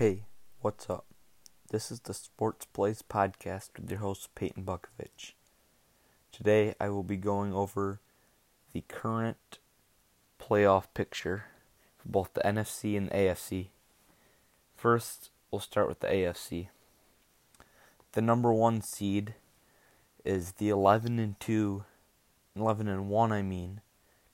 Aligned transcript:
Hey, 0.00 0.22
what's 0.62 0.88
up? 0.88 1.04
This 1.70 1.90
is 1.90 2.00
the 2.00 2.14
Sports 2.14 2.64
Plays 2.64 3.02
podcast 3.06 3.68
with 3.76 3.90
your 3.90 4.00
host 4.00 4.34
Peyton 4.34 4.64
Bukovich. 4.64 5.32
Today 6.32 6.74
I 6.80 6.88
will 6.88 7.02
be 7.02 7.18
going 7.18 7.52
over 7.52 8.00
the 8.72 8.82
current 8.88 9.58
playoff 10.40 10.84
picture 10.94 11.44
for 11.98 12.08
both 12.08 12.32
the 12.32 12.40
NFC 12.40 12.96
and 12.96 13.08
the 13.08 13.14
AFC. 13.14 13.66
First, 14.74 15.28
we'll 15.50 15.60
start 15.60 15.86
with 15.86 16.00
the 16.00 16.06
AFC. 16.06 16.68
The 18.12 18.22
number 18.22 18.54
1 18.54 18.80
seed 18.80 19.34
is 20.24 20.52
the 20.52 20.70
11 20.70 21.18
and 21.18 21.38
2 21.40 21.84
11 22.56 22.88
and 22.88 23.10
1 23.10 23.32
I 23.32 23.42
mean 23.42 23.82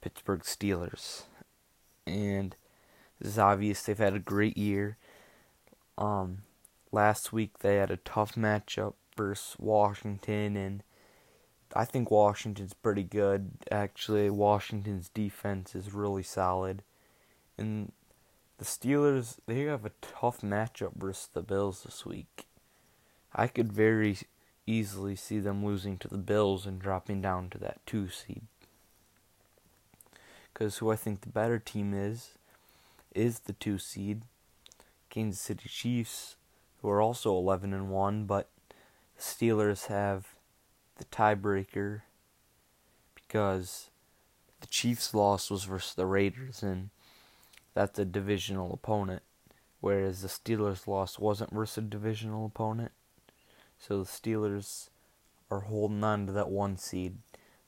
Pittsburgh 0.00 0.42
Steelers. 0.42 1.24
And 2.06 2.54
this 3.18 3.32
is 3.32 3.38
obvious 3.40 3.82
they've 3.82 3.98
had 3.98 4.14
a 4.14 4.20
great 4.20 4.56
year 4.56 4.96
um, 5.98 6.38
last 6.92 7.32
week 7.32 7.58
they 7.60 7.76
had 7.76 7.90
a 7.90 7.96
tough 7.98 8.34
matchup 8.34 8.94
versus 9.16 9.56
Washington, 9.58 10.56
and 10.56 10.82
I 11.74 11.84
think 11.84 12.10
Washington's 12.10 12.74
pretty 12.74 13.02
good. 13.02 13.52
Actually, 13.70 14.30
Washington's 14.30 15.08
defense 15.08 15.74
is 15.74 15.94
really 15.94 16.22
solid, 16.22 16.82
and 17.56 17.92
the 18.58 18.64
Steelers 18.64 19.38
they 19.46 19.60
have 19.62 19.84
a 19.84 19.92
tough 20.00 20.40
matchup 20.40 20.94
versus 20.96 21.28
the 21.32 21.42
Bills 21.42 21.82
this 21.82 22.06
week. 22.06 22.46
I 23.34 23.46
could 23.46 23.72
very 23.72 24.18
easily 24.66 25.14
see 25.14 25.38
them 25.38 25.64
losing 25.64 25.98
to 25.98 26.08
the 26.08 26.18
Bills 26.18 26.66
and 26.66 26.80
dropping 26.80 27.20
down 27.22 27.50
to 27.50 27.58
that 27.58 27.84
two 27.86 28.08
seed. 28.08 28.42
Because 30.52 30.78
who 30.78 30.90
I 30.90 30.96
think 30.96 31.20
the 31.20 31.28
better 31.28 31.58
team 31.58 31.92
is, 31.92 32.30
is 33.14 33.40
the 33.40 33.52
two 33.52 33.78
seed. 33.78 34.22
Kansas 35.16 35.40
City 35.40 35.70
Chiefs, 35.70 36.36
who 36.82 36.90
are 36.90 37.00
also 37.00 37.34
11 37.34 37.72
and 37.72 37.88
1, 37.88 38.26
but 38.26 38.50
the 39.16 39.22
Steelers 39.22 39.86
have 39.86 40.34
the 40.98 41.06
tiebreaker 41.06 42.02
because 43.14 43.88
the 44.60 44.66
Chiefs' 44.66 45.14
loss 45.14 45.50
was 45.50 45.64
versus 45.64 45.94
the 45.94 46.04
Raiders, 46.04 46.62
and 46.62 46.90
that's 47.72 47.98
a 47.98 48.04
divisional 48.04 48.74
opponent, 48.74 49.22
whereas 49.80 50.20
the 50.20 50.28
Steelers' 50.28 50.86
loss 50.86 51.18
wasn't 51.18 51.50
versus 51.50 51.78
a 51.78 51.86
divisional 51.86 52.44
opponent. 52.44 52.92
So 53.78 54.02
the 54.02 54.04
Steelers 54.04 54.90
are 55.50 55.60
holding 55.60 56.04
on 56.04 56.26
to 56.26 56.32
that 56.32 56.50
one 56.50 56.76
seed, 56.76 57.16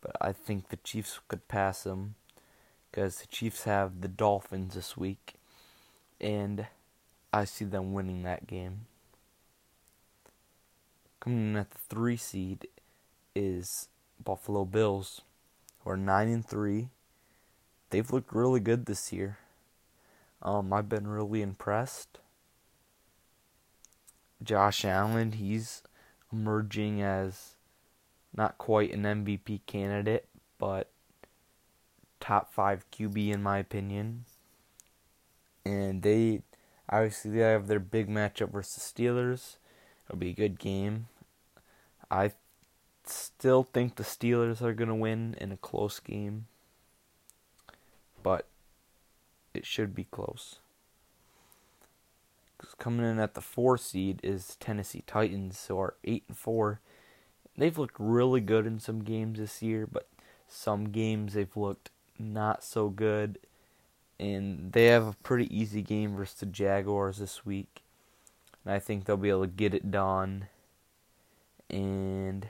but 0.02 0.14
I 0.20 0.32
think 0.32 0.68
the 0.68 0.76
Chiefs 0.76 1.18
could 1.28 1.48
pass 1.48 1.84
them 1.84 2.16
because 2.90 3.20
the 3.20 3.26
Chiefs 3.26 3.64
have 3.64 4.02
the 4.02 4.08
Dolphins 4.08 4.74
this 4.74 4.98
week, 4.98 5.36
and 6.20 6.66
I 7.32 7.44
see 7.44 7.64
them 7.64 7.92
winning 7.92 8.22
that 8.22 8.46
game. 8.46 8.86
Coming 11.20 11.50
in 11.50 11.56
at 11.56 11.70
the 11.70 11.78
three 11.88 12.16
seed 12.16 12.68
is 13.34 13.88
Buffalo 14.22 14.64
Bills, 14.64 15.22
who 15.80 15.90
are 15.90 15.96
nine 15.96 16.28
and 16.28 16.46
three. 16.46 16.88
They've 17.90 18.10
looked 18.10 18.34
really 18.34 18.60
good 18.60 18.86
this 18.86 19.12
year. 19.12 19.38
Um, 20.42 20.72
I've 20.72 20.88
been 20.88 21.06
really 21.06 21.42
impressed. 21.42 22.18
Josh 24.42 24.84
Allen, 24.84 25.32
he's 25.32 25.82
emerging 26.32 27.02
as 27.02 27.56
not 28.34 28.56
quite 28.56 28.92
an 28.92 29.02
MVP 29.02 29.60
candidate, 29.66 30.28
but 30.58 30.90
top 32.20 32.52
five 32.52 32.84
QB 32.90 33.32
in 33.32 33.42
my 33.42 33.58
opinion. 33.58 34.24
And 35.64 36.02
they 36.02 36.42
Obviously, 36.90 37.32
they 37.32 37.40
have 37.40 37.66
their 37.66 37.80
big 37.80 38.08
matchup 38.08 38.50
versus 38.50 38.92
the 38.94 39.02
Steelers. 39.02 39.56
It'll 40.06 40.18
be 40.18 40.30
a 40.30 40.34
good 40.34 40.58
game. 40.58 41.08
I 42.10 42.32
still 43.04 43.62
think 43.62 43.96
the 43.96 44.02
Steelers 44.02 44.62
are 44.62 44.72
going 44.72 44.88
to 44.88 44.94
win 44.94 45.36
in 45.38 45.52
a 45.52 45.56
close 45.56 46.00
game, 46.00 46.46
but 48.22 48.46
it 49.52 49.66
should 49.66 49.94
be 49.94 50.04
close. 50.04 50.58
Coming 52.78 53.06
in 53.06 53.20
at 53.20 53.34
the 53.34 53.40
four 53.40 53.78
seed 53.78 54.20
is 54.22 54.56
Tennessee 54.58 55.04
Titans, 55.06 55.64
who 55.66 55.78
are 55.78 55.94
eight 56.04 56.24
and 56.26 56.36
four. 56.36 56.80
They've 57.56 57.76
looked 57.76 57.96
really 57.98 58.40
good 58.40 58.66
in 58.66 58.80
some 58.80 59.04
games 59.04 59.38
this 59.38 59.62
year, 59.62 59.86
but 59.86 60.08
some 60.48 60.90
games 60.90 61.34
they've 61.34 61.56
looked 61.56 61.90
not 62.18 62.64
so 62.64 62.88
good 62.88 63.38
and 64.20 64.72
they 64.72 64.86
have 64.86 65.06
a 65.06 65.16
pretty 65.22 65.54
easy 65.56 65.82
game 65.82 66.16
versus 66.16 66.40
the 66.40 66.46
Jaguars 66.46 67.18
this 67.18 67.46
week. 67.46 67.82
And 68.64 68.74
I 68.74 68.78
think 68.78 69.04
they'll 69.04 69.16
be 69.16 69.30
able 69.30 69.42
to 69.42 69.46
get 69.46 69.74
it 69.74 69.90
done. 69.90 70.48
And 71.70 72.48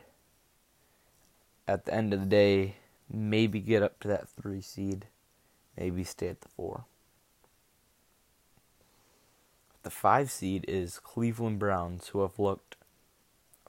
at 1.67 1.85
the 1.85 1.95
end 1.95 2.15
of 2.15 2.21
the 2.21 2.27
day, 2.27 2.77
maybe 3.11 3.61
get 3.61 3.83
up 3.83 4.01
to 4.01 4.09
that 4.09 4.29
three 4.29 4.61
seed, 4.61 5.07
maybe 5.77 6.05
stay 6.05 6.29
at 6.29 6.41
the 6.41 6.49
four. 6.49 6.85
The 9.83 9.91
five 9.91 10.31
seed 10.31 10.65
is 10.69 10.99
Cleveland 10.99 11.59
Browns, 11.59 12.09
who 12.09 12.21
have 12.21 12.39
looked 12.39 12.77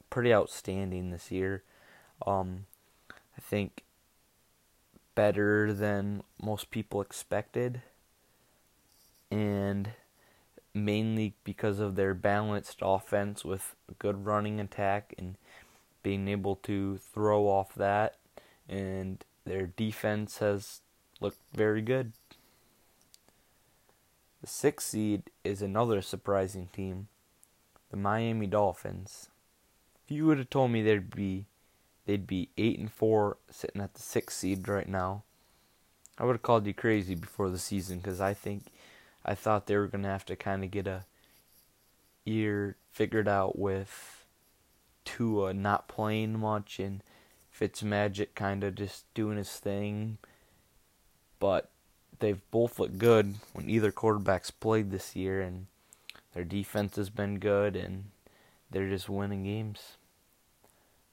pretty 0.10 0.34
outstanding 0.34 1.12
this 1.12 1.32
year. 1.32 1.64
Um, 2.26 2.66
I 3.38 3.42
think 3.42 3.84
better 5.20 5.74
than 5.74 6.24
most 6.42 6.72
people 6.72 7.02
expected. 7.02 7.82
And 9.30 9.90
mainly 10.74 11.34
because 11.44 11.80
of 11.80 11.98
their 11.98 12.14
balanced 12.14 12.78
offense 12.82 13.44
with 13.44 13.76
good 13.98 14.26
running 14.26 14.62
attack 14.62 15.14
and 15.18 15.36
being 16.04 16.30
able 16.30 16.56
to 16.56 17.00
throw 17.00 17.48
off 17.48 17.76
that. 17.76 18.16
And 18.70 19.26
their 19.44 19.68
defense 19.68 20.38
has 20.38 20.80
looked 21.20 21.42
very 21.54 21.82
good. 21.82 22.14
The 24.40 24.48
sixth 24.48 24.88
seed 24.88 25.24
is 25.44 25.62
another 25.62 26.02
surprising 26.02 26.70
team, 26.72 27.10
the 27.92 27.98
Miami 27.98 28.48
Dolphins. 28.48 29.28
If 30.06 30.16
you 30.16 30.28
would 30.28 30.38
have 30.38 30.50
told 30.50 30.72
me 30.72 30.82
there'd 30.82 31.14
be 31.14 31.44
they'd 32.10 32.26
be 32.26 32.50
eight 32.58 32.80
and 32.80 32.92
four, 32.92 33.38
sitting 33.52 33.80
at 33.80 33.94
the 33.94 34.02
sixth 34.02 34.40
seed 34.40 34.68
right 34.68 34.90
now. 34.90 35.22
I 36.18 36.26
would 36.26 36.34
have 36.34 36.42
called 36.42 36.66
you 36.66 36.74
crazy 36.74 37.14
before 37.14 37.52
the 37.52 37.60
season 37.60 38.00
because 38.00 38.20
I 38.20 38.34
think 38.34 38.64
I 39.24 39.36
thought 39.36 39.68
they 39.68 39.78
were 39.78 39.86
gonna 39.86 40.08
have 40.08 40.26
to 40.26 40.36
kind 40.36 40.64
of 40.64 40.72
get 40.72 40.88
a 40.88 41.06
year 42.26 42.78
figured 42.92 43.28
out 43.28 43.60
with 43.60 44.26
Tua 45.06 45.54
not 45.54 45.88
playing 45.88 46.40
much 46.40 46.80
and 46.80 47.04
Fitzmagic 47.56 48.30
kind 48.34 48.64
of 48.64 48.74
just 48.74 49.06
doing 49.14 49.38
his 49.38 49.52
thing, 49.52 50.18
but 51.40 51.70
they've 52.18 52.42
both 52.50 52.80
looked 52.80 52.98
good 52.98 53.36
when 53.54 53.70
either 53.70 53.92
quarterback's 53.92 54.50
played 54.50 54.90
this 54.90 55.16
year, 55.16 55.42
and 55.42 55.68
their 56.34 56.44
defense 56.44 56.96
has 56.96 57.12
been 57.12 57.38
good, 57.38 57.76
and 57.76 58.06
they're 58.72 58.90
just 58.90 59.10
winning 59.10 59.44
games. 59.44 59.99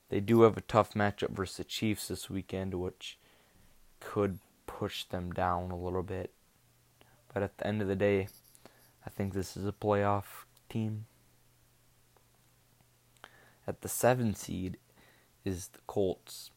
They 0.09 0.19
do 0.19 0.41
have 0.41 0.57
a 0.57 0.61
tough 0.61 0.93
matchup 0.93 1.31
versus 1.31 1.57
the 1.57 1.63
Chiefs 1.63 2.07
this 2.07 2.29
weekend, 2.29 2.73
which 2.73 3.17
could 3.99 4.39
push 4.65 5.03
them 5.03 5.31
down 5.31 5.71
a 5.71 5.77
little 5.77 6.03
bit. 6.03 6.31
But 7.33 7.43
at 7.43 7.57
the 7.57 7.67
end 7.67 7.81
of 7.81 7.87
the 7.87 7.95
day, 7.95 8.27
I 9.05 9.09
think 9.09 9.33
this 9.33 9.57
is 9.57 9.65
a 9.65 9.71
playoff 9.71 10.45
team. 10.69 11.05
At 13.67 13.81
the 13.81 13.89
seven 13.89 14.33
seed 14.33 14.77
is 15.43 15.67
the 15.67 15.79
Colts. 15.87 16.51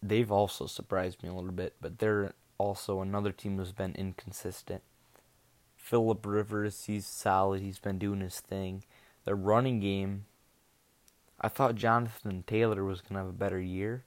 They've 0.00 0.30
also 0.30 0.66
surprised 0.66 1.22
me 1.22 1.28
a 1.28 1.34
little 1.34 1.50
bit, 1.50 1.74
but 1.80 1.98
they're 1.98 2.34
also 2.56 3.00
another 3.00 3.32
team 3.32 3.56
that's 3.56 3.72
been 3.72 3.94
inconsistent. 3.96 4.82
Philip 5.76 6.24
Rivers, 6.24 6.84
he's 6.84 7.06
solid. 7.06 7.62
He's 7.62 7.80
been 7.80 7.98
doing 7.98 8.20
his 8.20 8.40
thing. 8.40 8.84
Their 9.24 9.34
running 9.34 9.80
game 9.80 10.26
I 11.40 11.48
thought 11.48 11.76
Jonathan 11.76 12.42
Taylor 12.46 12.84
was 12.84 13.00
going 13.00 13.14
to 13.14 13.20
have 13.20 13.28
a 13.28 13.32
better 13.32 13.60
year, 13.60 14.04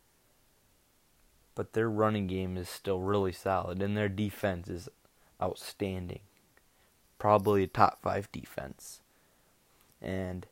but 1.56 1.74
their 1.74 1.89
running 1.89 2.28
game 2.28 2.57
is 2.57 2.68
still 2.68 3.00
really 3.00 3.31
solid, 3.31 3.81
and 3.81 3.95
their 3.95 4.10
defense 4.10 4.68
is 4.68 4.89
outstanding. 5.42 6.22
Probably 7.18 7.63
a 7.63 7.68
top 7.68 8.01
five 8.01 8.31
defense. 8.31 9.01
And 10.01 10.48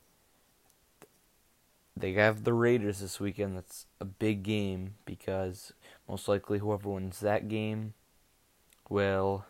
they 1.97 2.13
have 2.13 2.43
the 2.43 2.53
Raiders 2.53 2.99
this 2.99 3.19
weekend. 3.19 3.57
That's 3.57 3.85
a 3.99 4.05
big 4.05 4.43
game 4.43 4.95
because 5.05 5.73
most 6.07 6.27
likely 6.27 6.59
whoever 6.59 6.89
wins 6.89 7.19
that 7.19 7.49
game 7.49 7.93
will 8.87 9.45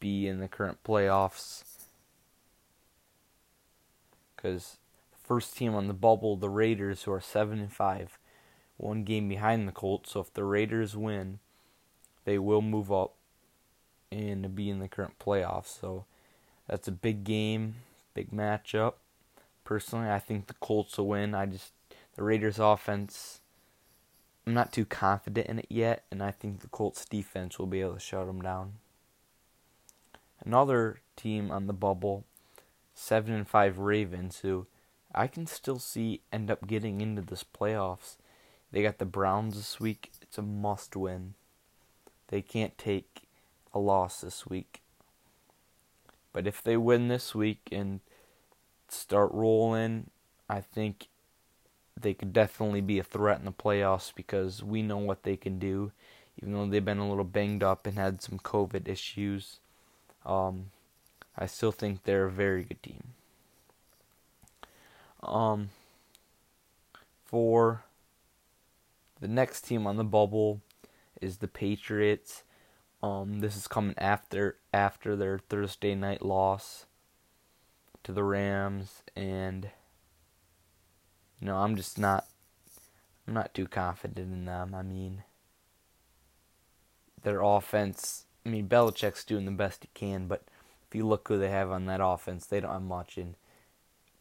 be 0.00 0.26
in 0.26 0.38
the 0.38 0.48
current 0.48 0.78
playoffs. 0.82 1.62
Because 4.34 4.78
first 5.26 5.56
team 5.56 5.74
on 5.74 5.88
the 5.88 5.94
bubble, 5.94 6.36
the 6.36 6.48
Raiders, 6.48 7.02
who 7.02 7.12
are 7.12 7.20
seven 7.20 7.58
and 7.58 7.72
five, 7.72 8.18
one 8.76 9.04
game 9.04 9.28
behind 9.28 9.66
the 9.66 9.72
Colts. 9.72 10.12
So 10.12 10.20
if 10.20 10.32
the 10.32 10.44
Raiders 10.44 10.96
win, 10.96 11.38
they 12.24 12.38
will 12.38 12.62
move 12.62 12.92
up 12.92 13.14
and 14.12 14.54
be 14.54 14.70
in 14.70 14.78
the 14.78 14.88
current 14.88 15.18
playoffs. 15.18 15.78
So 15.80 16.04
That's 16.66 16.88
a 16.88 16.92
big 16.92 17.24
game, 17.24 17.76
big 18.14 18.30
matchup. 18.30 18.94
Personally, 19.64 20.10
I 20.10 20.18
think 20.18 20.46
the 20.46 20.54
Colts 20.54 20.98
will 20.98 21.08
win. 21.08 21.34
I 21.34 21.46
just 21.46 21.72
the 22.14 22.22
Raiders 22.22 22.58
offense 22.58 23.40
I'm 24.46 24.54
not 24.54 24.72
too 24.72 24.84
confident 24.84 25.48
in 25.48 25.58
it 25.58 25.66
yet, 25.68 26.04
and 26.10 26.22
I 26.22 26.30
think 26.30 26.60
the 26.60 26.68
Colts 26.68 27.04
defense 27.04 27.58
will 27.58 27.66
be 27.66 27.80
able 27.80 27.94
to 27.94 28.00
shut 28.00 28.26
them 28.26 28.40
down. 28.40 28.74
Another 30.44 31.00
team 31.16 31.50
on 31.50 31.66
the 31.66 31.72
bubble, 31.72 32.24
seven 32.94 33.34
and 33.34 33.48
five 33.48 33.78
Ravens, 33.78 34.40
who 34.40 34.68
I 35.16 35.26
can 35.26 35.46
still 35.46 35.78
see 35.78 36.20
end 36.30 36.50
up 36.50 36.66
getting 36.66 37.00
into 37.00 37.22
this 37.22 37.42
playoffs. 37.42 38.16
They 38.70 38.82
got 38.82 38.98
the 38.98 39.06
Browns 39.06 39.56
this 39.56 39.80
week. 39.80 40.10
It's 40.20 40.36
a 40.36 40.42
must 40.42 40.94
win. 40.94 41.34
They 42.28 42.42
can't 42.42 42.76
take 42.76 43.22
a 43.72 43.78
loss 43.78 44.20
this 44.20 44.46
week. 44.46 44.82
But 46.32 46.46
if 46.46 46.62
they 46.62 46.76
win 46.76 47.08
this 47.08 47.34
week 47.34 47.68
and 47.72 48.00
start 48.88 49.32
rolling, 49.32 50.10
I 50.50 50.60
think 50.60 51.08
they 51.98 52.12
could 52.12 52.34
definitely 52.34 52.82
be 52.82 52.98
a 52.98 53.04
threat 53.04 53.38
in 53.38 53.46
the 53.46 53.52
playoffs 53.52 54.12
because 54.14 54.62
we 54.62 54.82
know 54.82 54.98
what 54.98 55.22
they 55.22 55.36
can 55.36 55.58
do. 55.58 55.92
Even 56.38 56.52
though 56.52 56.66
they've 56.66 56.84
been 56.84 56.98
a 56.98 57.08
little 57.08 57.24
banged 57.24 57.62
up 57.62 57.86
and 57.86 57.96
had 57.96 58.20
some 58.20 58.38
COVID 58.38 58.86
issues, 58.86 59.60
um, 60.26 60.66
I 61.38 61.46
still 61.46 61.72
think 61.72 62.04
they're 62.04 62.26
a 62.26 62.30
very 62.30 62.64
good 62.64 62.82
team. 62.82 63.15
Um, 65.26 65.70
for 67.24 67.84
the 69.20 69.28
next 69.28 69.62
team 69.62 69.86
on 69.86 69.96
the 69.96 70.04
bubble 70.04 70.60
is 71.20 71.38
the 71.38 71.48
Patriots. 71.48 72.44
Um, 73.02 73.40
this 73.40 73.56
is 73.56 73.68
coming 73.68 73.94
after 73.98 74.56
after 74.72 75.16
their 75.16 75.38
Thursday 75.38 75.94
night 75.94 76.22
loss 76.22 76.86
to 78.04 78.12
the 78.12 78.24
Rams 78.24 79.02
and 79.14 79.70
you 81.40 81.46
know, 81.46 81.56
I'm 81.56 81.76
just 81.76 81.98
not 81.98 82.26
I'm 83.26 83.34
not 83.34 83.54
too 83.54 83.66
confident 83.66 84.32
in 84.32 84.44
them. 84.44 84.74
I 84.74 84.82
mean, 84.82 85.24
their 87.22 87.40
offense. 87.40 88.24
I 88.44 88.48
mean, 88.48 88.68
Belichick's 88.68 89.24
doing 89.24 89.44
the 89.44 89.50
best 89.50 89.82
he 89.82 89.90
can, 89.94 90.28
but 90.28 90.44
if 90.88 90.94
you 90.94 91.04
look 91.06 91.26
who 91.26 91.36
they 91.36 91.50
have 91.50 91.70
on 91.70 91.86
that 91.86 92.00
offense, 92.02 92.46
they 92.46 92.60
don't 92.60 92.72
have 92.72 92.82
much. 92.82 93.18
And 93.18 93.34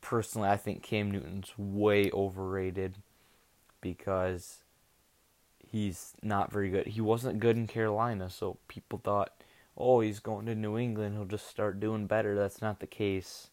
personally, 0.06 0.48
I 0.48 0.56
think 0.56 0.84
Cam 0.84 1.10
Newton's 1.10 1.52
way 1.58 2.12
overrated 2.12 2.98
because 3.82 4.60
he's 5.68 6.14
not 6.22 6.52
very 6.52 6.70
good. 6.70 6.86
He 6.86 7.02
wasn't 7.02 7.40
good 7.40 7.58
in 7.58 7.66
Carolina, 7.66 8.30
so 8.30 8.58
people 8.68 9.02
thought, 9.04 9.34
oh, 9.76 10.02
he's 10.02 10.20
going 10.20 10.46
to 10.46 10.54
New 10.54 10.78
England, 10.78 11.16
he'll 11.16 11.26
just 11.26 11.48
start 11.48 11.80
doing 11.80 12.06
better. 12.06 12.36
That's 12.36 12.62
not 12.62 12.82
the 12.82 12.86
case. 12.86 13.50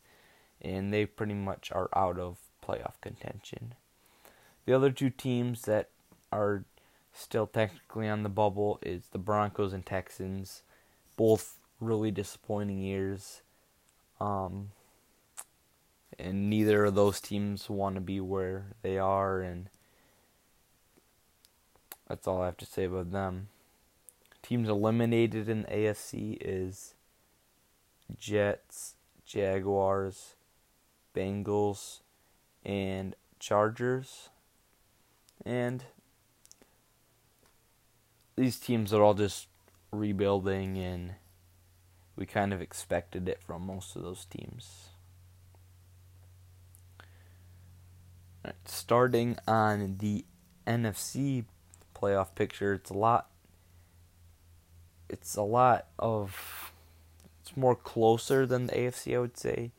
And 0.60 0.92
they 0.92 1.06
pretty 1.06 1.32
much 1.32 1.72
are 1.72 1.88
out 1.96 2.18
of 2.18 2.36
playoff 2.62 3.00
contention. 3.00 3.74
The 4.66 4.74
other 4.74 4.90
two 4.90 5.08
teams 5.08 5.62
that 5.62 5.88
are 6.30 6.66
still 7.14 7.46
technically 7.46 8.10
on 8.10 8.24
the 8.24 8.28
bubble 8.28 8.78
is 8.82 9.04
the 9.10 9.18
Broncos 9.18 9.72
and 9.72 9.86
Texans, 9.86 10.62
both 11.16 11.58
really 11.80 12.10
disappointing 12.10 12.78
years. 12.78 13.40
Um, 14.20 14.68
and 16.22 16.48
neither 16.48 16.84
of 16.84 16.94
those 16.94 17.20
teams 17.20 17.68
want 17.68 17.96
to 17.96 18.00
be 18.00 18.20
where 18.20 18.66
they 18.82 18.96
are, 18.96 19.40
and 19.40 19.68
that's 22.08 22.28
all 22.28 22.42
I 22.42 22.46
have 22.46 22.56
to 22.58 22.66
say 22.66 22.84
about 22.84 23.10
them. 23.10 23.48
Teams 24.40 24.68
eliminated 24.68 25.48
in 25.48 25.62
the 25.62 25.68
AFC 25.68 26.38
is 26.40 26.94
Jets, 28.16 28.94
Jaguars, 29.26 30.36
Bengals, 31.14 32.00
and 32.64 33.16
Chargers. 33.40 34.28
And 35.44 35.84
these 38.36 38.60
teams 38.60 38.92
are 38.92 39.02
all 39.02 39.14
just 39.14 39.48
rebuilding, 39.90 40.78
and 40.78 41.14
we 42.14 42.26
kind 42.26 42.52
of 42.52 42.62
expected 42.62 43.28
it 43.28 43.42
from 43.44 43.66
most 43.66 43.96
of 43.96 44.02
those 44.02 44.24
teams. 44.24 44.91
Right, 48.44 48.54
starting 48.64 49.36
on 49.46 49.98
the 49.98 50.24
NFC 50.66 51.44
playoff 51.94 52.34
picture, 52.34 52.74
it's 52.74 52.90
a 52.90 52.94
lot. 52.94 53.28
It's 55.08 55.36
a 55.36 55.42
lot 55.42 55.86
of. 55.98 56.72
It's 57.40 57.56
more 57.56 57.76
closer 57.76 58.46
than 58.46 58.66
the 58.66 58.72
AFC, 58.72 59.14
I 59.14 59.18
would 59.18 59.36
say. 59.36 59.72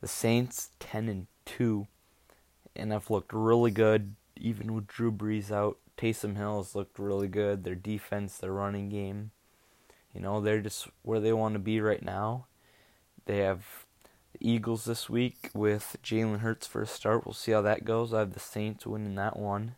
The 0.00 0.08
Saints 0.08 0.70
ten 0.78 1.08
and 1.08 1.26
two 1.44 1.86
and 2.76 2.92
have 2.92 3.10
looked 3.10 3.32
really 3.32 3.70
good, 3.70 4.14
even 4.36 4.74
with 4.74 4.86
Drew 4.86 5.12
Brees 5.12 5.50
out. 5.50 5.78
Taysom 5.96 6.36
Hill 6.36 6.58
has 6.58 6.74
looked 6.74 6.98
really 6.98 7.28
good. 7.28 7.62
Their 7.62 7.74
defense, 7.74 8.38
their 8.38 8.52
running 8.52 8.88
game, 8.88 9.32
you 10.14 10.20
know, 10.20 10.40
they're 10.40 10.60
just 10.60 10.88
where 11.02 11.20
they 11.20 11.32
want 11.32 11.54
to 11.54 11.58
be 11.58 11.80
right 11.80 12.02
now. 12.02 12.46
They 13.26 13.38
have 13.38 13.84
Eagles 14.40 14.84
this 14.84 15.08
week 15.10 15.50
with 15.54 15.96
Jalen 16.02 16.40
Hurts 16.40 16.66
for 16.66 16.82
a 16.82 16.86
start. 16.86 17.26
We'll 17.26 17.34
see 17.34 17.52
how 17.52 17.62
that 17.62 17.84
goes. 17.84 18.12
I 18.12 18.20
have 18.20 18.32
the 18.32 18.40
Saints 18.40 18.86
winning 18.86 19.14
that 19.16 19.38
one. 19.38 19.76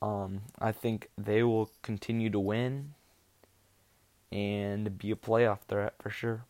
Um, 0.00 0.42
I 0.58 0.72
think 0.72 1.08
they 1.16 1.42
will 1.42 1.70
continue 1.82 2.28
to 2.30 2.40
win 2.40 2.94
and 4.32 4.98
be 4.98 5.10
a 5.12 5.16
playoff 5.16 5.60
threat 5.68 5.94
for 6.00 6.10
sure. 6.10 6.44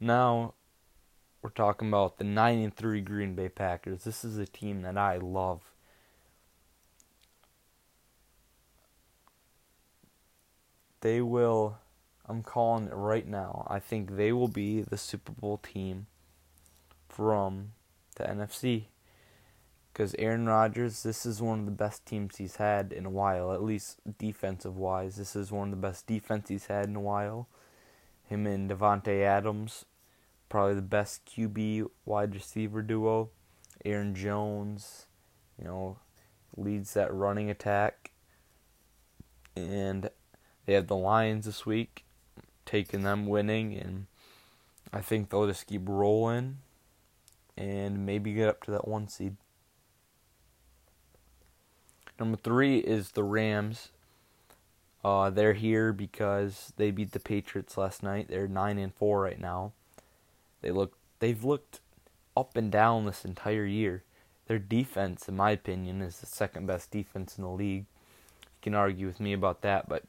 Now, 0.00 0.54
we're 1.42 1.50
talking 1.50 1.88
about 1.88 2.18
the 2.18 2.24
9 2.24 2.58
and 2.58 2.74
3 2.74 3.00
Green 3.02 3.34
Bay 3.34 3.48
Packers. 3.48 4.04
This 4.04 4.24
is 4.24 4.38
a 4.38 4.46
team 4.46 4.82
that 4.82 4.96
I 4.96 5.18
love. 5.18 5.60
They 11.02 11.20
will 11.20 11.78
I'm 12.28 12.42
calling 12.42 12.86
it 12.86 12.94
right 12.94 13.26
now. 13.26 13.66
I 13.70 13.78
think 13.78 14.16
they 14.16 14.32
will 14.32 14.48
be 14.48 14.82
the 14.82 14.98
Super 14.98 15.32
Bowl 15.32 15.58
team 15.58 16.06
from 17.08 17.72
the 18.16 18.24
NFC. 18.24 18.84
Because 19.92 20.14
Aaron 20.18 20.46
Rodgers, 20.46 21.02
this 21.02 21.24
is 21.24 21.40
one 21.40 21.60
of 21.60 21.64
the 21.64 21.70
best 21.70 22.04
teams 22.04 22.36
he's 22.36 22.56
had 22.56 22.92
in 22.92 23.06
a 23.06 23.10
while, 23.10 23.52
at 23.52 23.62
least 23.62 24.00
defensive 24.18 24.76
wise. 24.76 25.16
This 25.16 25.34
is 25.34 25.50
one 25.50 25.68
of 25.68 25.70
the 25.70 25.88
best 25.88 26.06
defense 26.06 26.48
he's 26.48 26.66
had 26.66 26.86
in 26.86 26.96
a 26.96 27.00
while. 27.00 27.48
Him 28.28 28.46
and 28.46 28.68
Davante 28.68 29.22
Adams 29.22 29.84
probably 30.48 30.74
the 30.74 30.82
best 30.82 31.26
QB 31.26 31.88
wide 32.04 32.34
receiver 32.34 32.82
duo. 32.82 33.30
Aaron 33.84 34.14
Jones, 34.14 35.06
you 35.58 35.64
know, 35.66 35.98
leads 36.56 36.94
that 36.94 37.12
running 37.12 37.50
attack. 37.50 38.12
And 39.54 40.10
they 40.64 40.74
have 40.74 40.86
the 40.86 40.96
Lions 40.96 41.46
this 41.46 41.64
week, 41.64 42.04
taking 42.66 43.02
them 43.02 43.26
winning, 43.26 43.74
and 43.74 44.06
I 44.92 45.00
think 45.00 45.30
they'll 45.30 45.46
just 45.46 45.66
keep 45.66 45.82
rolling 45.86 46.58
and 47.56 48.04
maybe 48.04 48.34
get 48.34 48.48
up 48.48 48.62
to 48.64 48.70
that 48.72 48.86
one 48.86 49.08
seed. 49.08 49.36
Number 52.18 52.36
three 52.36 52.78
is 52.78 53.12
the 53.12 53.24
Rams. 53.24 53.90
Uh, 55.04 55.30
they're 55.30 55.52
here 55.52 55.92
because 55.92 56.72
they 56.76 56.90
beat 56.90 57.12
the 57.12 57.20
Patriots 57.20 57.78
last 57.78 58.02
night. 58.02 58.28
They're 58.28 58.48
nine 58.48 58.78
and 58.78 58.92
four 58.94 59.20
right 59.20 59.40
now. 59.40 59.72
They 60.62 60.70
look 60.70 60.96
they've 61.20 61.44
looked 61.44 61.80
up 62.36 62.56
and 62.56 62.70
down 62.70 63.06
this 63.06 63.24
entire 63.24 63.64
year. 63.64 64.02
Their 64.46 64.58
defense, 64.58 65.28
in 65.28 65.36
my 65.36 65.50
opinion, 65.50 66.02
is 66.02 66.18
the 66.18 66.26
second 66.26 66.66
best 66.66 66.90
defense 66.90 67.36
in 67.36 67.44
the 67.44 67.50
league. 67.50 67.86
You 68.40 68.62
can 68.62 68.74
argue 68.74 69.06
with 69.06 69.20
me 69.20 69.32
about 69.32 69.62
that, 69.62 69.88
but 69.88 70.04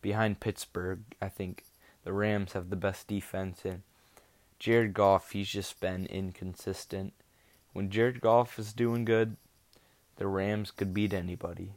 behind 0.00 0.40
Pittsburgh, 0.40 1.00
I 1.20 1.28
think 1.28 1.64
the 2.04 2.12
Rams 2.12 2.52
have 2.52 2.70
the 2.70 2.76
best 2.76 3.06
defense 3.06 3.64
and 3.64 3.82
Jared 4.58 4.94
Goff, 4.94 5.32
he's 5.32 5.48
just 5.48 5.80
been 5.80 6.06
inconsistent. 6.06 7.12
When 7.72 7.90
Jared 7.90 8.20
Goff 8.20 8.58
is 8.58 8.72
doing 8.72 9.04
good, 9.04 9.36
the 10.16 10.26
Rams 10.28 10.70
could 10.70 10.94
beat 10.94 11.12
anybody. 11.12 11.72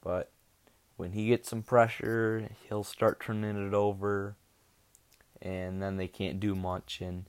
But 0.00 0.32
when 0.96 1.12
he 1.12 1.28
gets 1.28 1.48
some 1.48 1.62
pressure, 1.62 2.48
he'll 2.68 2.82
start 2.82 3.20
turning 3.20 3.68
it 3.68 3.74
over 3.74 4.36
and 5.40 5.82
then 5.82 5.96
they 5.96 6.08
can't 6.08 6.40
do 6.40 6.54
much. 6.54 7.00
And 7.00 7.26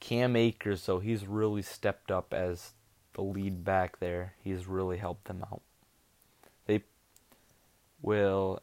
Cam 0.00 0.36
Akers, 0.36 0.82
so 0.82 0.98
he's 0.98 1.26
really 1.26 1.62
stepped 1.62 2.10
up 2.10 2.34
as 2.34 2.72
the 3.14 3.22
lead 3.22 3.64
back 3.64 3.98
there. 3.98 4.34
He's 4.42 4.66
really 4.66 4.98
helped 4.98 5.24
them 5.26 5.44
out. 5.50 5.62
They 6.66 6.82
will 8.02 8.60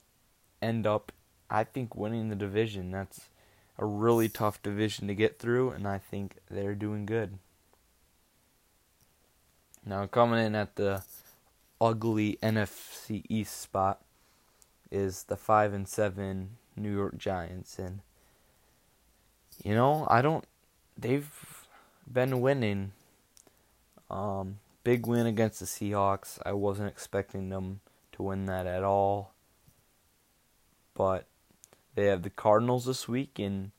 end 0.61 0.85
up, 0.85 1.11
I 1.53 1.63
think, 1.63 1.95
winning 1.95 2.29
the 2.29 2.35
division. 2.35 2.91
That's 2.91 3.29
a 3.77 3.85
really 3.85 4.27
tough 4.27 4.61
division 4.61 5.07
to 5.07 5.15
get 5.15 5.39
through, 5.39 5.69
and 5.69 5.87
I 5.87 5.99
think 5.99 6.37
they're 6.49 6.75
doing 6.75 7.05
good. 7.05 7.37
Now, 9.85 10.05
coming 10.07 10.43
in 10.43 10.55
at 10.55 10.75
the 10.75 11.03
ugly 11.79 12.39
NFC 12.41 13.23
East 13.29 13.61
spot 13.61 14.01
is 14.89 15.23
the 15.23 15.35
5 15.35 15.73
and 15.73 15.87
7 15.87 16.57
New 16.75 16.93
York 16.93 17.17
Giants 17.17 17.77
and 17.77 17.99
you 19.63 19.75
know, 19.75 20.07
I 20.09 20.21
don't 20.21 20.45
they've 20.97 21.67
been 22.11 22.41
winning 22.41 22.93
um 24.09 24.59
big 24.83 25.05
win 25.05 25.25
against 25.25 25.59
the 25.59 25.65
Seahawks. 25.65 26.39
I 26.45 26.53
wasn't 26.53 26.89
expecting 26.89 27.49
them 27.49 27.81
to 28.13 28.23
win 28.23 28.45
that 28.45 28.65
at 28.65 28.83
all. 28.83 29.33
But 30.95 31.25
they 31.95 32.05
have 32.05 32.23
the 32.23 32.29
Cardinals 32.29 32.85
this 32.85 33.07
week 33.07 33.39
and 33.39 33.71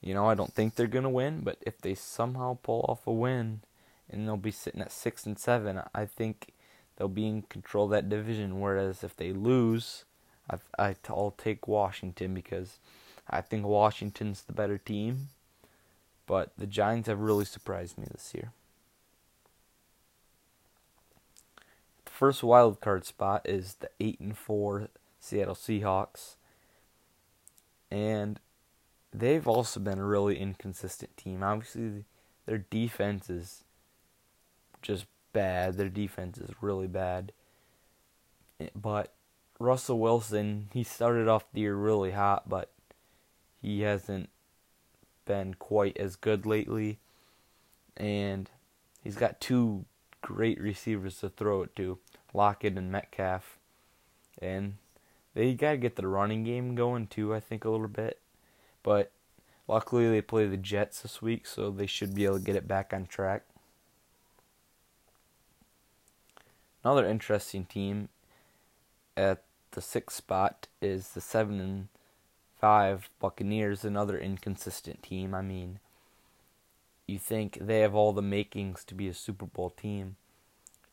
you 0.00 0.12
know, 0.12 0.28
I 0.28 0.34
don't 0.34 0.52
think 0.52 0.74
they're 0.74 0.86
to 0.86 1.08
win, 1.08 1.40
but 1.40 1.56
if 1.62 1.80
they 1.80 1.94
somehow 1.94 2.58
pull 2.62 2.84
off 2.86 3.06
a 3.06 3.12
win 3.12 3.60
and 4.10 4.26
they'll 4.26 4.36
be 4.36 4.50
sitting 4.50 4.82
at 4.82 4.92
6 4.92 5.24
and 5.24 5.38
7, 5.38 5.80
I 5.94 6.04
think 6.04 6.52
they'll 6.96 7.08
be 7.08 7.26
in 7.26 7.42
control 7.42 7.86
of 7.86 7.92
that 7.92 8.10
division 8.10 8.60
whereas 8.60 9.02
if 9.02 9.16
they 9.16 9.32
lose, 9.32 10.04
I 10.50 10.58
I 10.78 10.96
I'll 11.08 11.34
take 11.36 11.66
Washington 11.66 12.34
because 12.34 12.78
I 13.28 13.40
think 13.40 13.64
Washington's 13.64 14.42
the 14.42 14.52
better 14.52 14.78
team. 14.78 15.28
But 16.26 16.52
the 16.56 16.66
Giants 16.66 17.08
have 17.08 17.20
really 17.20 17.44
surprised 17.44 17.98
me 17.98 18.06
this 18.10 18.32
year. 18.34 18.52
The 22.04 22.10
first 22.10 22.42
wild 22.42 22.80
card 22.80 23.04
spot 23.04 23.42
is 23.44 23.74
the 23.74 23.90
8 24.00 24.20
and 24.20 24.36
4 24.36 24.88
Seattle 25.20 25.54
Seahawks. 25.54 26.36
And 27.94 28.40
they've 29.12 29.46
also 29.46 29.78
been 29.78 30.00
a 30.00 30.04
really 30.04 30.36
inconsistent 30.36 31.16
team. 31.16 31.44
Obviously, 31.44 32.06
their 32.44 32.58
defense 32.58 33.30
is 33.30 33.62
just 34.82 35.06
bad. 35.32 35.76
Their 35.76 35.88
defense 35.88 36.38
is 36.38 36.50
really 36.60 36.88
bad. 36.88 37.30
Eh, 38.58 38.70
but 38.74 39.14
Russell 39.60 40.00
Wilson, 40.00 40.70
he 40.72 40.82
started 40.82 41.28
off 41.28 41.44
the 41.52 41.60
year 41.60 41.76
really 41.76 42.10
hot, 42.10 42.48
but 42.48 42.72
he 43.62 43.82
hasn't 43.82 44.28
been 45.24 45.54
quite 45.54 45.96
as 45.96 46.16
good 46.16 46.46
lately. 46.46 46.98
And 47.96 48.50
he's 49.04 49.14
got 49.14 49.40
two 49.40 49.84
great 50.20 50.60
receivers 50.60 51.20
to 51.20 51.28
throw 51.28 51.62
it 51.62 51.76
to 51.76 52.00
Lockett 52.32 52.76
and 52.76 52.90
Metcalf. 52.90 53.60
And 54.42 54.78
they 55.34 55.54
got 55.54 55.72
to 55.72 55.76
get 55.76 55.96
the 55.96 56.06
running 56.06 56.44
game 56.44 56.74
going 56.74 57.06
too, 57.06 57.34
I 57.34 57.40
think, 57.40 57.64
a 57.64 57.70
little 57.70 57.88
bit. 57.88 58.20
But 58.82 59.10
luckily, 59.68 60.08
they 60.08 60.22
play 60.22 60.46
the 60.46 60.56
Jets 60.56 61.02
this 61.02 61.20
week, 61.20 61.46
so 61.46 61.70
they 61.70 61.86
should 61.86 62.14
be 62.14 62.24
able 62.24 62.38
to 62.38 62.44
get 62.44 62.56
it 62.56 62.68
back 62.68 62.92
on 62.92 63.06
track. 63.06 63.42
Another 66.84 67.06
interesting 67.06 67.64
team 67.64 68.08
at 69.16 69.42
the 69.70 69.80
sixth 69.80 70.16
spot 70.16 70.68
is 70.80 71.10
the 71.10 71.20
seven 71.20 71.60
and 71.60 71.88
five 72.60 73.08
Buccaneers, 73.20 73.84
another 73.84 74.18
inconsistent 74.18 75.02
team. 75.02 75.34
I 75.34 75.42
mean, 75.42 75.80
you 77.06 77.18
think 77.18 77.58
they 77.60 77.80
have 77.80 77.94
all 77.94 78.12
the 78.12 78.22
makings 78.22 78.84
to 78.84 78.94
be 78.94 79.08
a 79.08 79.14
Super 79.14 79.46
Bowl 79.46 79.70
team. 79.70 80.16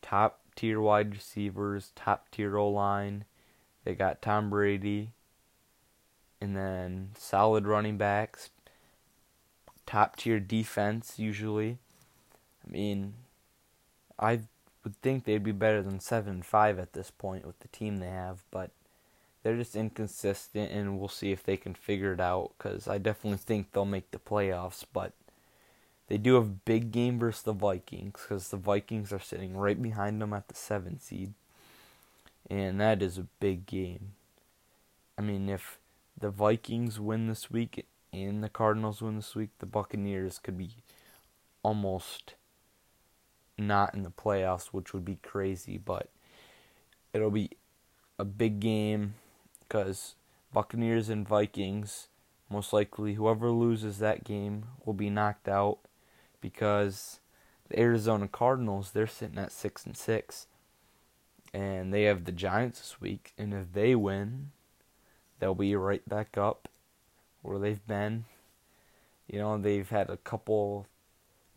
Top 0.01 0.39
tier 0.55 0.81
wide 0.81 1.12
receivers, 1.12 1.91
top 1.95 2.29
tier 2.31 2.57
O 2.57 2.69
line. 2.69 3.25
They 3.83 3.95
got 3.95 4.21
Tom 4.21 4.50
Brady, 4.50 5.11
and 6.39 6.55
then 6.55 7.09
solid 7.17 7.65
running 7.65 7.97
backs, 7.97 8.50
top 9.85 10.15
tier 10.15 10.39
defense 10.39 11.17
usually. 11.17 11.77
I 12.65 12.71
mean, 12.71 13.13
I 14.19 14.41
would 14.83 14.95
think 15.01 15.23
they'd 15.23 15.43
be 15.43 15.51
better 15.51 15.81
than 15.81 16.00
seven 16.00 16.33
and 16.33 16.45
five 16.45 16.79
at 16.79 16.93
this 16.93 17.11
point 17.11 17.45
with 17.45 17.59
the 17.59 17.67
team 17.69 17.97
they 17.97 18.09
have, 18.09 18.43
but 18.51 18.71
they're 19.43 19.57
just 19.57 19.75
inconsistent, 19.75 20.71
and 20.71 21.00
we'll 21.00 21.07
see 21.07 21.31
if 21.31 21.43
they 21.43 21.57
can 21.57 21.73
figure 21.73 22.13
it 22.13 22.19
out. 22.19 22.51
Because 22.57 22.88
I 22.88 22.97
definitely 22.97 23.38
think 23.38 23.71
they'll 23.71 23.85
make 23.85 24.11
the 24.11 24.19
playoffs, 24.19 24.85
but 24.93 25.13
they 26.07 26.17
do 26.17 26.35
have 26.35 26.65
big 26.65 26.91
game 26.91 27.19
versus 27.19 27.43
the 27.43 27.53
Vikings 27.53 28.19
because 28.21 28.50
the 28.50 28.57
Vikings 28.57 29.11
are 29.11 29.19
sitting 29.19 29.55
right 29.55 29.81
behind 29.81 30.21
them 30.21 30.33
at 30.33 30.47
the 30.47 30.55
seven 30.55 31.00
seed, 31.00 31.33
and 32.51 32.81
that 32.81 33.01
is 33.01 33.17
a 33.17 33.27
big 33.39 33.65
game. 33.65 34.12
I 35.17 35.22
mean, 35.22 35.48
if 35.48 35.79
the 36.20 36.29
Vikings 36.29 37.00
win 37.00 37.27
this 37.27 37.50
week 37.50 37.86
and 38.12 38.43
the 38.43 38.50
Cardinals 38.50 39.01
win 39.01 39.15
this 39.15 39.34
week, 39.34 39.51
the 39.60 39.65
Buccaneers 39.65 40.38
could 40.38 40.58
be 40.58 40.72
almost 41.63 42.36
not 43.58 43.96
in 43.96 44.03
the 44.03 44.12
playoffs, 44.12 44.67
which 44.67 44.93
would 44.93 45.05
be 45.05 45.17
crazy, 45.24 45.77
but 45.77 46.10
it'll 47.13 47.31
be 47.31 47.51
a 48.20 48.25
big 48.25 48.60
game 48.60 49.13
because 49.62 50.15
Buccaneers 50.53 51.08
and 51.08 51.25
Vikings, 51.25 52.10
most 52.50 52.74
likely 52.74 53.13
whoever 53.13 53.50
loses 53.50 54.00
that 54.00 54.25
game 54.25 54.65
will 54.84 54.93
be 54.93 55.10
knocked 55.10 55.48
out 55.48 55.77
because 56.41 57.22
the 57.70 57.79
Arizona 57.79 58.27
Cardinals, 58.27 58.91
they're 58.91 59.08
sitting 59.08 59.38
at 59.38 59.53
6 59.53 59.86
and 59.86 59.96
6 59.96 60.48
and 61.53 61.93
they 61.93 62.03
have 62.03 62.25
the 62.25 62.31
Giants 62.31 62.79
this 62.79 63.01
week 63.01 63.34
and 63.38 63.53
if 63.53 63.74
they 63.74 63.96
win, 63.96 64.51
they'll 65.39 65.55
be 65.55 65.75
right 65.75 66.08
back 66.08 66.38
up 66.38 66.67
where 67.41 67.60
they've 67.60 67.86
been. 67.88 68.25
You 69.27 69.39
know, 69.39 69.58
they've 69.58 69.89
had 69.89 70.10
a 70.10 70.17
couple 70.17 70.88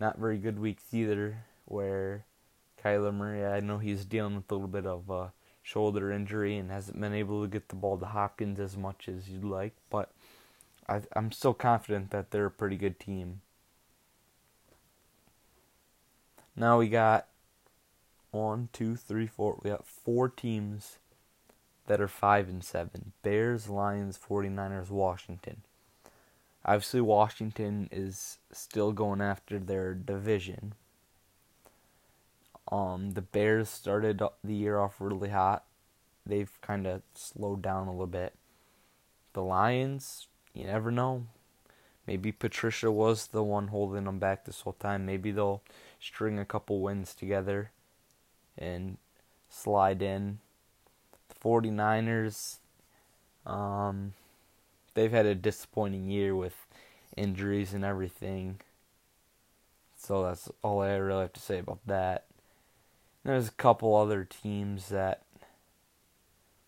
not 0.01 0.19
very 0.19 0.39
good 0.39 0.59
weeks 0.59 0.93
either 0.93 1.45
where 1.65 2.25
Kyler 2.83 3.15
Murray, 3.15 3.45
I 3.45 3.61
know 3.61 3.79
he's 3.79 4.05
dealing 4.05 4.37
with 4.37 4.51
a 4.51 4.55
little 4.55 4.69
bit 4.69 4.87
of 4.87 5.09
a 5.11 5.33
shoulder 5.63 6.13
injury 6.13 6.57
and 6.57 6.71
hasn't 6.71 7.01
been 7.01 7.15
able 7.15 7.43
to 7.43 7.49
get 7.49 7.69
the 7.69 7.75
ball 7.75 7.97
to 7.99 8.07
Hopkins 8.07 8.61
as 8.61 8.77
much 8.77 9.09
as 9.09 9.29
you'd 9.29 9.45
like, 9.45 9.75
but 9.89 10.13
I, 10.89 11.01
I'm 11.15 11.33
still 11.33 11.55
confident 11.55 12.11
that 12.11 12.31
they're 12.31 12.47
a 12.47 12.51
pretty 12.51 12.77
good 12.77 13.01
team. 13.01 13.41
Now 16.55 16.79
we 16.79 16.89
got 16.89 17.27
one, 18.35 18.69
two, 18.73 18.97
three, 18.97 19.27
four. 19.27 19.61
We 19.63 19.71
got 19.71 19.87
four 19.87 20.29
teams 20.29 20.99
that 21.87 22.01
are 22.01 22.09
five 22.09 22.49
and 22.49 22.63
seven: 22.63 23.13
Bears, 23.23 23.69
Lions, 23.69 24.19
49ers, 24.19 24.91
Washington. 24.91 25.63
Obviously, 26.65 27.01
Washington 27.01 27.89
is 27.93 28.39
still 28.51 28.93
going 28.93 29.21
after 29.21 29.59
their 29.59 29.95
division, 29.95 30.75
um, 32.71 33.13
the 33.13 33.23
Bears 33.23 33.69
started 33.69 34.23
the 34.43 34.55
year 34.55 34.79
off 34.79 35.01
really 35.01 35.29
hot. 35.29 35.65
They've 36.27 36.51
kind 36.63 36.87
of 36.87 37.03
slowed 37.15 37.63
down 37.63 37.87
a 37.87 37.93
little 37.93 38.07
bit. 38.07 38.35
The 39.35 39.43
Lions, 39.43 40.29
you 40.55 40.65
never 40.65 40.91
know. 40.91 41.27
Maybe 42.07 42.33
Patricia 42.33 42.91
was 42.91 43.29
the 43.29 43.43
one 43.43 43.69
holding 43.69 44.05
them 44.05 44.19
back 44.19 44.45
this 44.45 44.63
whole 44.63 44.75
time. 44.75 45.07
Maybe 45.07 45.31
they'll 45.31 45.63
string 46.01 46.39
a 46.39 46.45
couple 46.45 46.81
wins 46.81 47.15
together 47.15 47.71
and 48.59 48.99
slide 49.49 50.03
in. 50.03 50.39
The 51.29 51.35
49ers, 51.49 52.59
um, 53.47 54.15
they've 54.95 55.11
had 55.11 55.27
a 55.27 55.35
disappointing 55.35 56.09
year 56.09 56.35
with 56.35 56.67
injuries 57.17 57.73
and 57.73 57.85
everything. 57.85 58.61
So 59.97 60.23
that's 60.23 60.51
all 60.63 60.83
I 60.83 60.95
really 60.97 61.23
have 61.23 61.33
to 61.35 61.41
say 61.41 61.59
about 61.59 61.81
that. 61.87 62.25
There's 63.25 63.49
a 63.49 63.53
couple 63.53 63.95
other 63.95 64.25
teams 64.25 64.91
that 64.91 65.23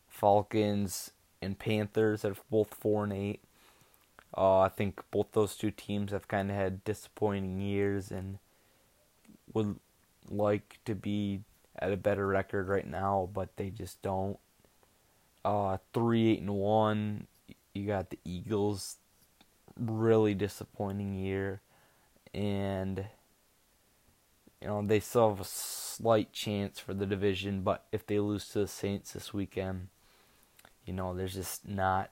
Falcons 0.09 1.11
and 1.43 1.59
Panthers 1.59 2.23
that 2.23 2.33
are 2.33 2.43
both 2.51 2.73
four 2.73 3.05
and 3.05 3.13
eight. 3.13 3.41
Uh, 4.37 4.61
I 4.61 4.69
think 4.69 5.03
both 5.11 5.33
those 5.33 5.55
two 5.55 5.71
teams 5.71 6.13
have 6.13 6.29
kind 6.29 6.51
of 6.51 6.57
had 6.57 6.85
disappointing 6.85 7.61
years 7.61 8.11
and 8.11 8.39
would 9.53 9.79
like 10.31 10.79
to 10.85 10.95
be 10.95 11.41
at 11.79 11.93
a 11.93 11.97
better 11.97 12.27
record 12.27 12.69
right 12.69 12.87
now, 12.87 13.29
but 13.33 13.57
they 13.57 13.71
just 13.71 14.03
don't. 14.03 14.39
Uh, 15.45 15.79
three 15.93 16.33
eight 16.33 16.41
and 16.41 16.55
one. 16.55 17.27
You 17.75 17.87
got 17.87 18.11
the 18.11 18.19
Eagles, 18.25 18.97
really 19.79 20.35
disappointing 20.35 21.15
year, 21.15 21.61
and 22.35 23.07
you 24.61 24.69
know 24.69 24.83
they 24.85 25.01
still 25.01 25.31
have 25.31 25.41
a 25.41 25.45
slight 25.45 26.33
chance 26.33 26.79
for 26.79 26.95
the 26.95 27.07
division, 27.07 27.63
but 27.63 27.85
if 27.93 28.07
they 28.07 28.19
lose 28.19 28.49
to 28.51 28.61
the 28.61 28.67
Saints 28.67 29.13
this 29.13 29.33
weekend, 29.33 29.89
you 30.85 30.93
know, 30.93 31.15
there's 31.15 31.35
just 31.35 31.69
not 31.69 32.11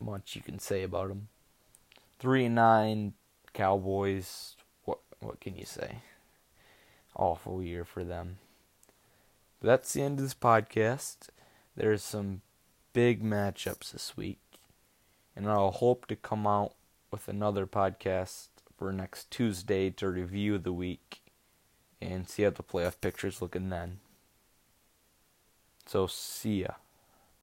much 0.00 0.36
you 0.36 0.42
can 0.42 0.58
say 0.58 0.82
about 0.82 1.08
them. 1.08 1.28
Three 2.18 2.44
and 2.46 2.54
nine 2.54 3.14
Cowboys. 3.52 4.56
What 4.84 4.98
what 5.20 5.40
can 5.40 5.56
you 5.56 5.64
say? 5.64 5.98
Awful 7.16 7.62
year 7.62 7.84
for 7.84 8.04
them. 8.04 8.38
But 9.60 9.66
that's 9.68 9.92
the 9.92 10.02
end 10.02 10.18
of 10.18 10.24
this 10.24 10.34
podcast. 10.34 11.28
There's 11.76 12.02
some 12.02 12.40
big 12.92 13.22
matchups 13.22 13.92
this 13.92 14.16
week, 14.16 14.40
and 15.36 15.48
I'll 15.48 15.70
hope 15.70 16.06
to 16.06 16.16
come 16.16 16.46
out 16.46 16.74
with 17.10 17.28
another 17.28 17.66
podcast 17.66 18.48
for 18.76 18.92
next 18.92 19.30
Tuesday 19.30 19.90
to 19.90 20.08
review 20.08 20.56
the 20.56 20.72
week 20.72 21.20
and 22.00 22.28
see 22.28 22.44
how 22.44 22.50
the 22.50 22.62
playoff 22.62 23.00
picture's 23.00 23.42
looking 23.42 23.68
then. 23.68 24.00
So, 25.86 26.06
see 26.06 26.62
ya. 26.62 26.74